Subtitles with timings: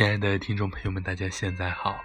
[0.00, 2.02] 亲爱的听众朋友们，大家现在好，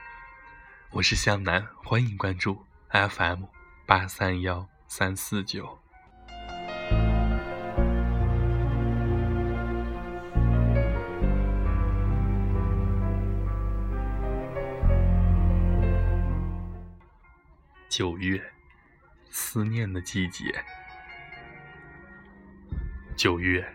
[0.90, 3.46] 我是向南，欢迎关注 FM
[3.86, 5.80] 八三幺三四九。
[17.88, 18.44] 九月，
[19.30, 20.54] 思念的季节。
[23.16, 23.66] 九月，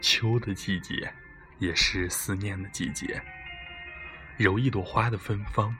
[0.00, 1.12] 秋的季节，
[1.58, 3.20] 也是思念的季节。
[4.36, 5.74] 揉一朵花的芬芳，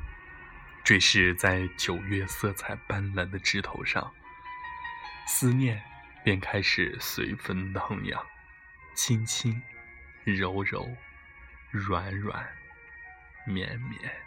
[0.82, 4.10] 坠饰在九月色彩斑斓的枝头上，
[5.26, 5.82] 思念
[6.24, 8.24] 便开始随风荡漾，
[8.94, 9.60] 轻轻、
[10.24, 10.88] 柔柔、
[11.70, 12.48] 软软、
[13.46, 14.25] 绵绵。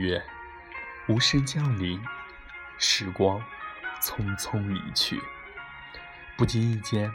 [0.00, 0.22] 月，
[1.08, 2.02] 无声降临，
[2.78, 3.38] 时光
[4.00, 5.20] 匆匆离去。
[6.38, 7.12] 不经意间，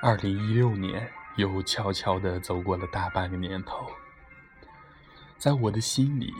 [0.00, 3.90] 二零一六年又悄悄地走过了大半个年头。
[5.36, 6.32] 在我的心里，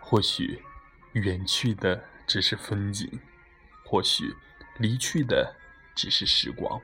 [0.00, 0.60] 或许
[1.12, 3.08] 远去的只是风景，
[3.84, 4.34] 或许
[4.78, 5.54] 离去的
[5.94, 6.80] 只是时光，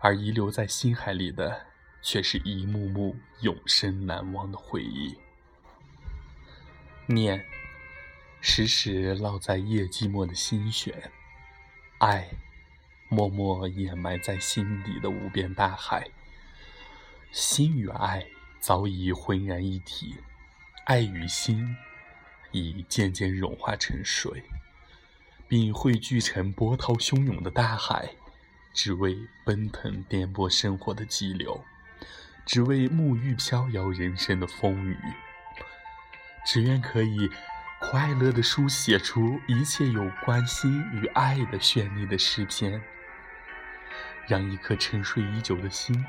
[0.00, 1.66] 而遗留在心海里的，
[2.02, 5.16] 却是一幕幕永生难忘的回忆。
[7.10, 7.46] 念，
[8.42, 10.92] 时时烙在夜寂寞的心弦；
[11.98, 12.28] 爱，
[13.08, 16.10] 默默掩埋在心底的无边大海。
[17.32, 18.26] 心与爱
[18.60, 20.16] 早已浑然一体，
[20.84, 21.74] 爱与心
[22.52, 24.42] 已渐渐融化成水，
[25.48, 28.10] 并汇聚成波涛汹涌的大海，
[28.74, 31.64] 只为奔腾颠簸生活的激流，
[32.44, 34.98] 只为沐浴飘摇人生的风雨。
[36.48, 37.30] 只愿可以
[37.78, 42.82] 快乐地书写出一切有关心与爱的绚丽的诗篇，
[44.26, 46.02] 让一颗沉睡已久的心，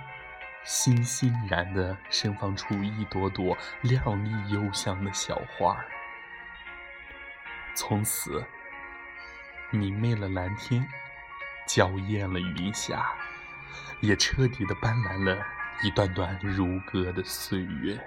[0.64, 5.86] 欣欣然地盛放出一朵朵亮丽幽香的小花儿。
[7.76, 8.42] 从此，
[9.72, 10.88] 明媚了蓝天，
[11.68, 13.12] 娇艳了云霞，
[14.00, 15.38] 也彻底地斑斓了
[15.84, 18.02] 一段段如歌的岁月。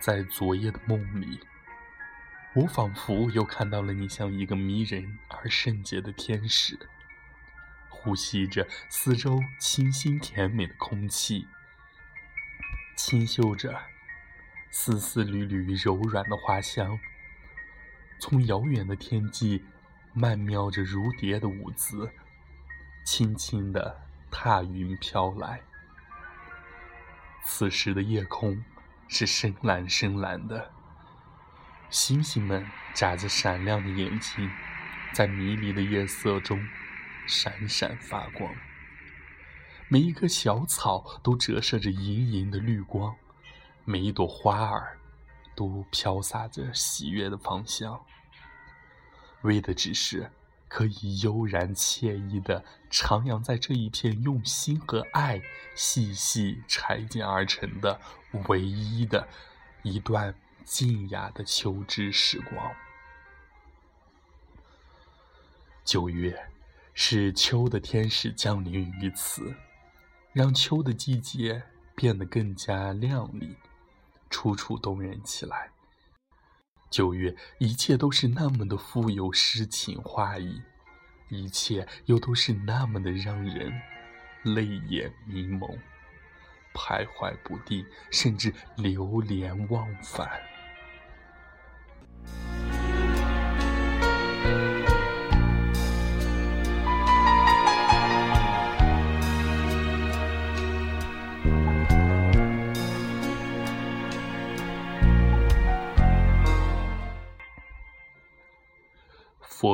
[0.00, 1.38] 在昨夜的梦里，
[2.54, 6.88] 我仿佛又看到了你，像一个迷人而圣洁的天使，
[7.90, 11.46] 呼吸着四周清新甜美的空气，
[12.96, 13.78] 清嗅着
[14.70, 16.98] 丝丝缕缕柔软的花香，
[18.18, 19.62] 从遥远的天际
[20.14, 22.10] 曼妙着如蝶的舞姿，
[23.04, 24.00] 轻轻地
[24.30, 25.60] 踏云飘来。
[27.44, 28.64] 此时的夜空。
[29.12, 30.70] 是深蓝深蓝的，
[31.90, 34.48] 星星们眨着闪亮的眼睛，
[35.12, 36.64] 在迷离的夜色中
[37.26, 38.54] 闪闪发光。
[39.88, 43.16] 每一棵小草都折射着莹莹的绿光，
[43.84, 44.96] 每一朵花儿
[45.56, 48.00] 都飘洒着喜悦的芳香，
[49.42, 50.30] 为的只是。
[50.70, 55.42] 可以悠然惬意地徜徉在这一片用心和爱
[55.74, 58.00] 细细拆建而成的
[58.46, 59.26] 唯一的
[59.82, 60.32] 一段
[60.64, 62.72] 静雅的秋之时光。
[65.84, 66.48] 九月，
[66.94, 69.52] 是秋的天使降临于此，
[70.32, 71.64] 让秋的季节
[71.96, 73.56] 变得更加亮丽，
[74.30, 75.70] 楚楚动人起来。
[76.90, 80.60] 九月，一切都是那么的富有诗情画意，
[81.28, 83.72] 一切又都是那么的让人
[84.42, 85.70] 泪眼迷蒙，
[86.74, 90.28] 徘徊不定，甚至流连忘返。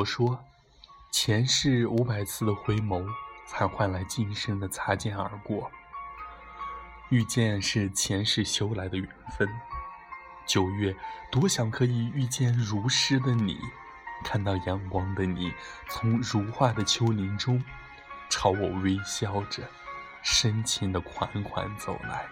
[0.06, 0.44] 说，
[1.10, 3.04] 前世五百次的回眸，
[3.44, 5.68] 才换来今生的擦肩而过。
[7.08, 9.48] 遇见是前世修来的缘分。
[10.46, 10.96] 九月，
[11.30, 13.58] 多想可以遇见如诗的你，
[14.24, 15.52] 看到阳光的你，
[15.88, 17.62] 从如画的秋林中，
[18.30, 19.68] 朝我微笑着，
[20.22, 22.26] 深情的款款走来。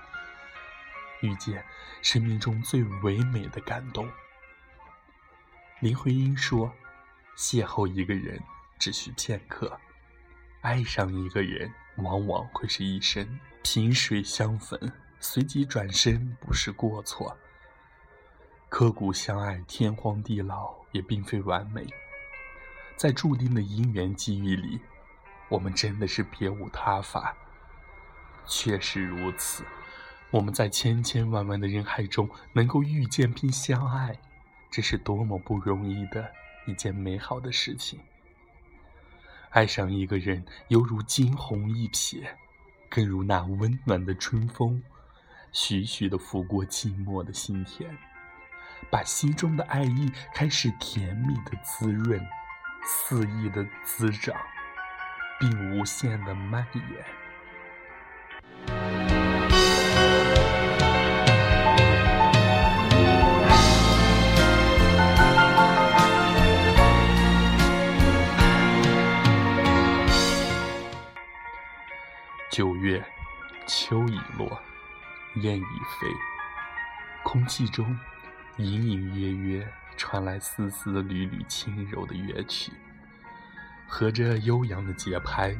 [1.22, 1.64] 遇见，
[2.02, 4.08] 生命中最唯美的感动。
[5.80, 6.72] 林徽因说。
[7.36, 8.40] 邂逅一个人
[8.78, 9.78] 只需片刻，
[10.60, 13.40] 爱上一个人往往会是一生。
[13.62, 14.78] 萍水相逢，
[15.18, 17.36] 随即转身不是过错。
[18.68, 21.86] 刻骨相爱，天荒地老也并非完美。
[22.96, 24.80] 在注定的姻缘际遇里，
[25.48, 27.34] 我们真的是别无他法。
[28.46, 29.64] 确实如此，
[30.30, 34.16] 我们在千千万万的人海中能够遇见并相爱，
[34.70, 36.30] 这是多么不容易的
[36.66, 38.00] 一件美好的事情。
[39.50, 42.24] 爱上一个人，犹如惊鸿一瞥，
[42.88, 44.82] 更如那温暖的春风，
[45.52, 47.96] 徐徐地拂过寂寞的心田，
[48.90, 52.20] 把心中的爱意开始甜蜜的滋润，
[52.84, 54.36] 肆意的滋长，
[55.38, 57.23] 并无限的蔓延。
[72.54, 73.04] 九月，
[73.66, 74.62] 秋已落，
[75.34, 76.06] 雁已飞，
[77.24, 77.98] 空气中
[78.58, 82.70] 隐隐约约传来丝丝缕缕轻柔的乐曲，
[83.88, 85.52] 和着悠扬的节拍，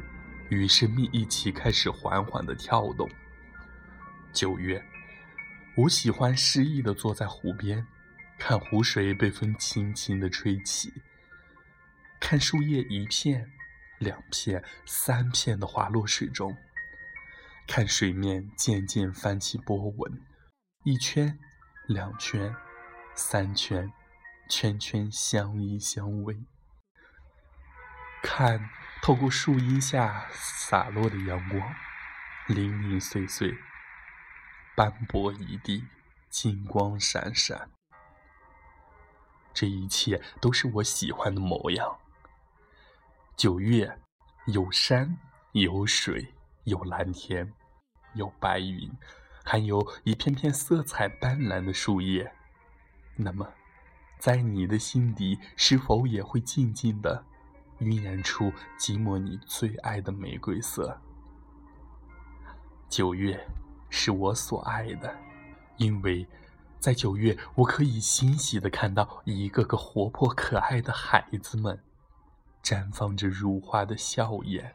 [0.51, 3.11] 与生命一起开始缓缓的跳动。
[4.33, 4.81] 九月，
[5.75, 7.85] 我喜欢诗意的坐在湖边，
[8.39, 10.93] 看湖水被风轻轻的吹起，
[12.21, 13.51] 看树叶一片、
[13.99, 16.57] 两片、三片的滑落水中。
[17.67, 20.23] 看水面渐渐翻起波纹，
[20.85, 21.39] 一圈、
[21.87, 22.55] 两圈、
[23.15, 23.93] 三圈，
[24.49, 26.45] 圈圈相依相偎。
[28.23, 28.71] 看
[29.03, 31.75] 透过树荫下洒落的阳光，
[32.49, 33.55] 零零碎碎，
[34.77, 35.85] 斑驳一地，
[36.29, 37.71] 金光闪闪。
[39.53, 41.99] 这一切都是我喜欢的模样。
[43.37, 44.01] 九月，
[44.47, 45.19] 有山，
[45.53, 46.35] 有水。
[46.65, 47.53] 有蓝天，
[48.15, 48.91] 有白云，
[49.45, 52.33] 还有一片片色彩斑斓的树叶。
[53.17, 53.47] 那么，
[54.19, 57.25] 在你的心底，是否也会静静的
[57.79, 61.01] 晕染出寂寞你最爱的玫瑰色？
[62.89, 63.47] 九月，
[63.91, 65.15] 是我所爱的，
[65.77, 66.27] 因为
[66.81, 71.79] 在九月，我可以欣喜的看到一个个活泼可爱的孩子们，
[72.63, 74.75] 绽放着如花的笑颜。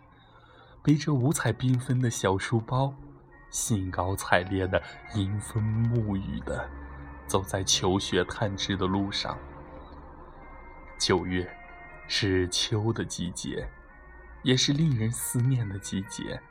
[0.82, 2.94] 背着五彩缤纷的小书包，
[3.50, 4.82] 兴高采烈的
[5.14, 6.70] 迎风沐雨的
[7.28, 9.38] 走在求学探知的路上。
[10.98, 11.50] 九月
[12.08, 13.70] 是秋的季节，
[14.42, 16.42] 也是令人思念的季节，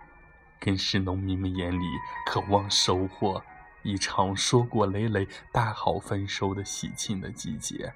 [0.60, 1.86] 更是农民们眼里
[2.26, 3.42] 渴望收获
[3.82, 7.94] 一场硕果累累、大好丰收的喜庆的季节。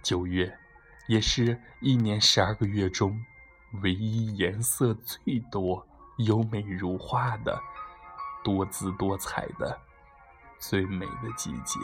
[0.00, 0.56] 九月
[1.08, 3.24] 也是一年十二个月中。
[3.80, 5.86] 唯一颜色最多、
[6.18, 7.58] 优美如画的、
[8.44, 9.80] 多姿多彩的、
[10.58, 11.80] 最美的季节。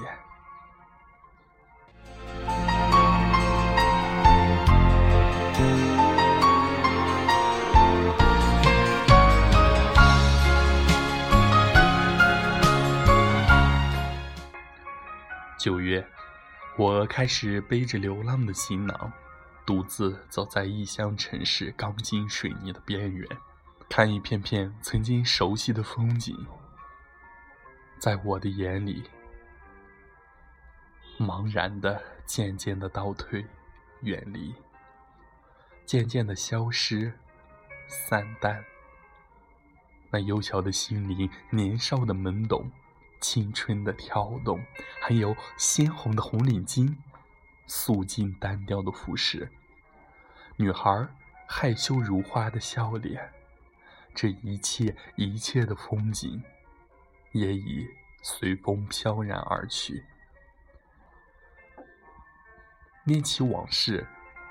[15.58, 16.06] 九月，
[16.76, 19.12] 我开始背着流浪的行囊。
[19.68, 23.28] 独自走在异乡城市钢筋水泥的边缘，
[23.86, 26.34] 看一片片曾经熟悉的风景，
[27.98, 29.04] 在我的眼里，
[31.18, 33.44] 茫然的、渐渐的倒退、
[34.00, 34.54] 远离，
[35.84, 37.12] 渐渐的消失、
[37.86, 38.64] 散淡。
[40.10, 42.70] 那幼小的心灵、年少的懵懂、
[43.20, 44.64] 青春的跳动，
[45.02, 46.96] 还有鲜红的红领巾。
[47.70, 49.52] 素净单调的服饰，
[50.60, 51.06] 女孩
[51.46, 53.30] 害羞如花的笑脸，
[54.12, 56.42] 这一切一切的风景，
[57.30, 57.86] 也已
[58.22, 60.04] 随风飘然而去。
[63.04, 64.04] 念起往事，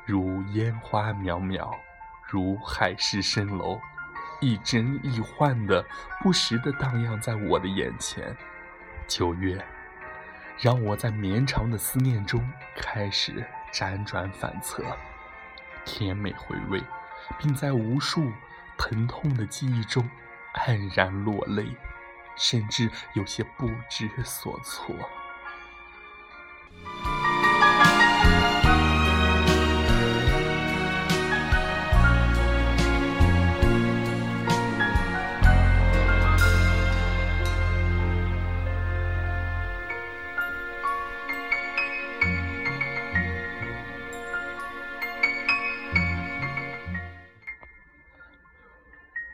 [0.05, 1.77] 如烟花渺渺，
[2.25, 3.77] 如海市蜃楼，
[4.39, 5.85] 一真一幻的，
[6.23, 8.33] 不时的荡漾在我的眼前。
[9.09, 9.61] 九月。
[10.59, 12.43] 让我在绵长的思念中
[12.75, 14.83] 开始辗转反侧，
[15.87, 16.83] 甜美回味，
[17.39, 18.29] 并在无数
[18.77, 20.07] 疼痛的记忆中
[20.53, 21.65] 黯然落泪，
[22.35, 24.93] 甚至有些不知所措。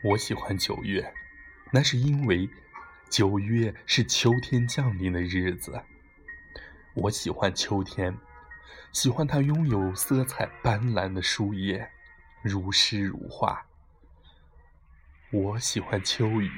[0.04, 1.14] 我喜欢九月，
[1.72, 2.46] 那是因为
[3.08, 5.82] 九月是秋天降临的日子。
[6.94, 8.14] 我喜欢秋天，
[8.92, 11.90] 喜欢它拥有色彩斑斓的树叶，
[12.42, 13.64] 如诗如画。
[15.30, 16.52] 我喜欢秋雨，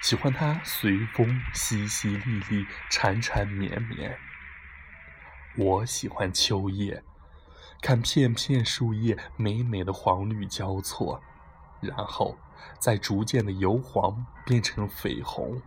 [0.00, 4.16] 喜欢它随风淅淅沥沥、缠缠绵绵。
[5.58, 7.02] 我喜欢秋叶，
[7.82, 11.22] 看片片树叶美美的黄绿交错，
[11.80, 12.36] 然后
[12.78, 15.60] 再逐渐的由黄变成绯红。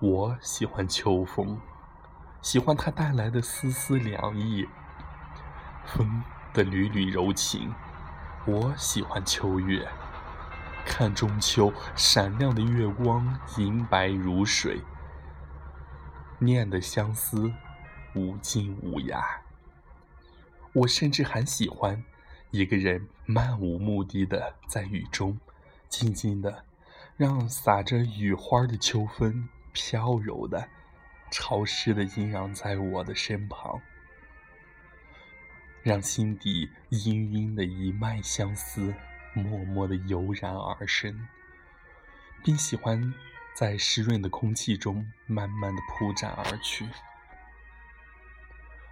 [0.00, 1.60] 我喜欢秋风。
[2.40, 4.68] 喜欢它带来的丝丝凉意，
[5.84, 6.22] 风
[6.54, 7.74] 的缕缕柔情。
[8.46, 9.88] 我喜欢秋月，
[10.86, 14.80] 看中秋闪亮的月光，银白如水。
[16.38, 17.52] 念的相思
[18.14, 19.20] 无尽无涯。
[20.72, 22.04] 我甚至还喜欢
[22.50, 25.38] 一个人漫无目的的在雨中，
[25.88, 26.64] 静静的，
[27.16, 30.68] 让洒着雨花的秋风飘柔的。
[31.30, 33.82] 潮湿的阴阳在我的身旁，
[35.82, 38.94] 让心底氤氲的一脉相思，
[39.34, 41.28] 默默的油然而生，
[42.42, 43.12] 并喜欢
[43.54, 46.88] 在湿润的空气中慢慢的铺展而去。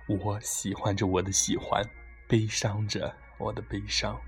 [0.06, 1.82] 我喜欢着我的喜欢，
[2.28, 4.20] 悲伤着我的悲伤，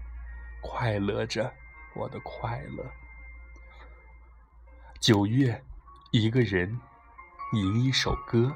[0.61, 1.53] 快乐着
[1.95, 2.85] 我的快乐。
[5.01, 5.65] 九月，
[6.11, 6.81] 一个人。
[7.55, 8.55] 吟一首歌，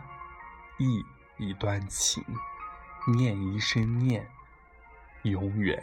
[0.76, 1.02] 忆
[1.38, 2.22] 一段情，
[3.16, 4.28] 念一生念，
[5.22, 5.82] 永远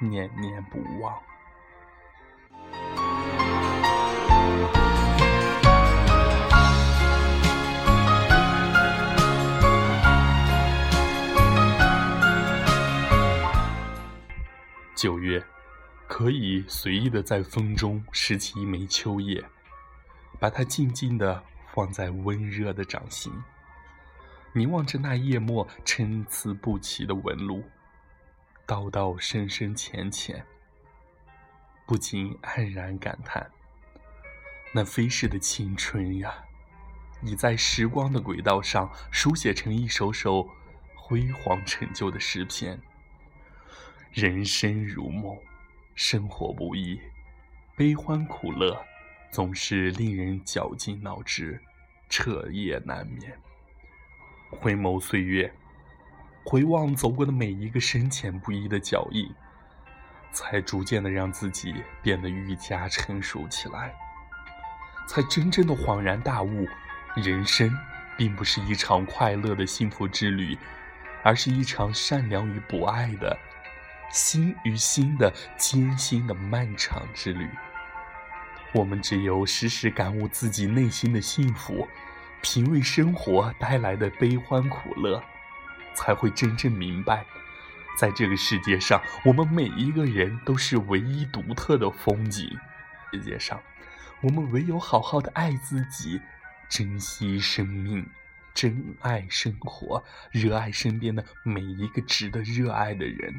[0.00, 1.22] 念念不忘。
[15.02, 15.44] 九月，
[16.06, 19.44] 可以随意的在风中拾起一枚秋叶，
[20.38, 21.42] 把它静静的。
[21.74, 23.32] 放在温热的掌心，
[24.52, 27.64] 凝望着那叶末参差不齐的纹路，
[28.64, 30.46] 道道深深浅浅，
[31.84, 33.50] 不禁黯然感叹：
[34.72, 36.44] 那飞逝的青春呀，
[37.22, 40.46] 已在时光的轨道上书写成一首首
[40.94, 42.78] 辉煌成就的诗篇。
[44.12, 45.34] 人生如梦，
[45.94, 47.00] 生活不易，
[47.74, 48.78] 悲欢苦乐。
[49.30, 51.58] 总是令人绞尽脑汁，
[52.10, 53.32] 彻夜难眠。
[54.50, 55.50] 回眸岁月，
[56.44, 59.26] 回望走过的每一个深浅不一的脚印，
[60.30, 63.94] 才逐渐的让自己变得愈加成熟起来，
[65.08, 66.68] 才真正的恍然大悟：
[67.16, 67.74] 人生
[68.18, 70.58] 并不是一场快乐的幸福之旅，
[71.24, 73.38] 而是一场善良与博爱的
[74.12, 77.48] 心与心的艰辛的漫长之旅。
[78.74, 81.88] 我们只有时时感悟自己内心的幸福，
[82.42, 85.22] 品味生活带来的悲欢苦乐，
[85.94, 87.24] 才会真正明白，
[87.98, 92.50] 在这个世界上，我们每一个人都是唯一独特的风景。
[93.10, 93.60] 世界上，
[94.22, 96.20] 我们唯有好好的爱自己，
[96.68, 98.06] 珍惜生命，
[98.54, 103.38] 珍爱生活，热爱身边的每一个值得热爱的人，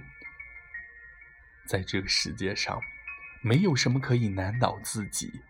[1.68, 2.82] 在这个世界上。
[3.46, 5.42] 没有什么可以难倒自己，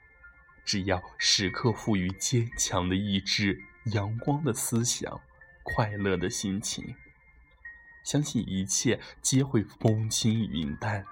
[0.66, 5.22] 只要时刻赋予坚强的意志、阳光的思想、
[5.62, 6.96] 快乐的心情，
[8.04, 11.06] 相信一切皆会风轻云淡。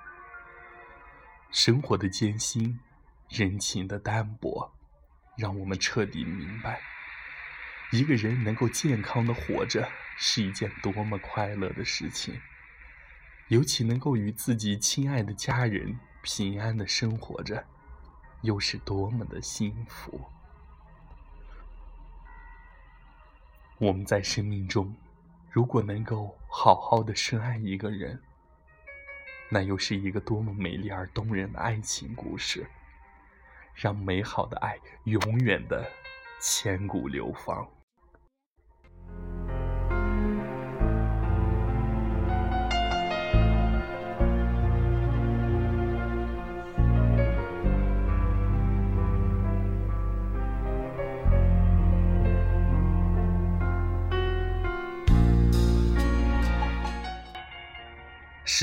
[1.52, 2.80] 生活的艰辛，
[3.30, 4.74] 人情的淡薄，
[5.38, 6.82] 让我们彻底明白，
[7.92, 12.42] 一个人能够健康的活着是一件多么快乐的事情，
[13.52, 16.00] 尤其能够与自己亲爱的家人。
[16.24, 17.66] 平安的生活着，
[18.42, 20.22] 又是多么的幸福！
[23.80, 24.96] 我们在生命中，
[25.50, 28.22] 如果能够好好的深爱一个人，
[29.50, 32.66] 那又是一个多么美丽而动人的爱情故事！
[33.74, 35.92] 让美好的爱永远的
[36.40, 37.68] 千古流芳。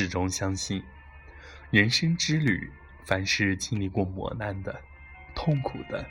[0.00, 0.80] 始终相信，
[1.72, 2.70] 人生之旅，
[3.04, 4.80] 凡是经历过磨难的、
[5.34, 6.08] 痛苦的，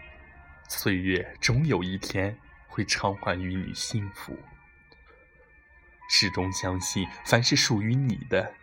[0.67, 4.37] 岁月终有一天会偿还于你幸福。
[6.09, 8.53] 始终相信，凡是属于你的，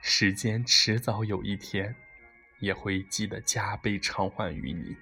[0.00, 1.94] 时间迟早有一天
[2.60, 4.96] 也会记得加倍偿还于你。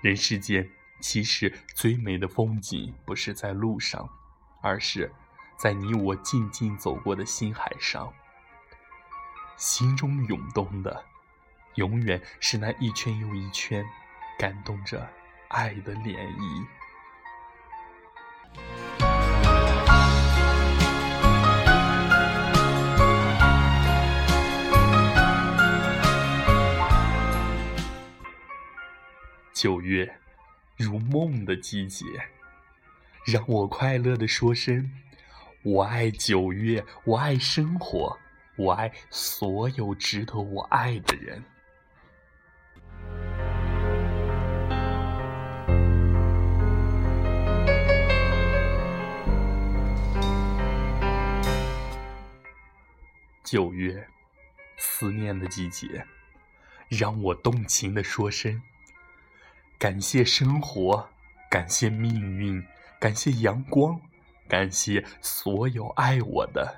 [0.00, 4.08] 人世间，其实最美的风景不是在路上，
[4.62, 5.10] 而是
[5.62, 8.12] 在你我静静走过的心海上。
[9.56, 11.04] 心中涌动的，
[11.76, 13.86] 永远是那一圈又一圈，
[14.36, 15.08] 感动着
[15.50, 16.66] 爱的涟漪。
[29.52, 30.18] 九月，
[30.76, 32.04] 如梦的季节，
[33.24, 34.90] 让我快乐的说声：
[35.64, 38.18] 我爱九月，我爱生活，
[38.56, 41.40] 我爱所有值得我爱的人。
[53.44, 54.04] 九月，
[54.78, 56.04] 思念的季节，
[56.88, 58.60] 让我动情的说声。
[59.78, 61.08] 感谢生活，
[61.48, 62.60] 感谢命运，
[62.98, 64.00] 感谢阳光，
[64.52, 66.76] 感谢所有爱我的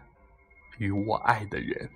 [0.78, 1.90] 与我爱的人。